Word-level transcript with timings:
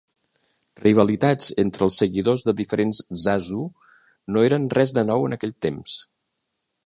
Rivalitats 0.83 1.49
entre 1.63 1.85
els 1.87 1.97
seguidors 2.03 2.45
de 2.47 2.55
diferents 2.63 3.03
"zasu" 3.25 3.61
no 4.37 4.47
eren 4.49 4.67
res 4.79 4.99
de 5.01 5.07
nou 5.11 5.29
en 5.29 5.37
aquell 5.39 5.57
temps. 5.69 5.99